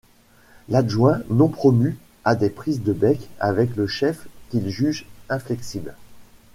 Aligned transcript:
L'adjoint, 0.67 1.21
non 1.29 1.47
promu, 1.47 1.95
a 2.25 2.33
des 2.33 2.49
prises 2.49 2.81
de 2.81 2.91
bec 2.91 3.29
avec 3.39 3.75
ce 3.75 3.85
chef 3.85 4.25
qu'il 4.49 4.67
juge 4.67 5.05
inflexible. 5.29 5.93